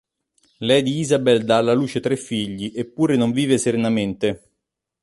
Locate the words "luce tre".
1.73-2.15